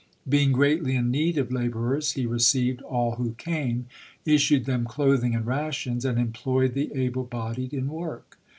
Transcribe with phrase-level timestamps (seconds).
[0.27, 3.85] Being gi eatly in need of laborers he received all who came,
[4.25, 8.39] issued them clothing and rations, and employed the able bodied in work.